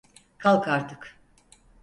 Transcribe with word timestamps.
Kalk 0.37 0.67
artık! 0.67 1.17